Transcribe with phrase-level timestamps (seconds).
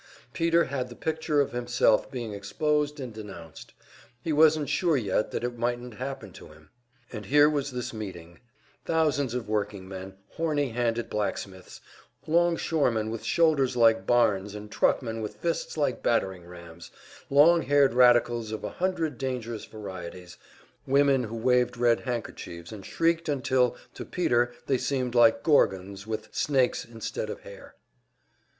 [0.33, 3.71] Peter had the picture of himself being exposed and denounced;
[4.23, 6.71] he wasn't sure yet that it mightn't happen to him.
[7.13, 8.39] And here was this meeting
[8.83, 11.81] thousands of workingmen, horny handed blacksmiths,
[12.25, 16.89] longshoremen with shoulders like barns and truckmen with fists like battering rams,
[17.29, 20.35] long haired radicals of a hundred dangerous varieties,
[20.87, 26.27] women who waved red handkerchiefs and shrieked until to Peter they seemed like gorgons with
[26.33, 27.75] snakes instead of hair.